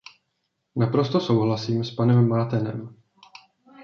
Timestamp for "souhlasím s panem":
1.19-2.27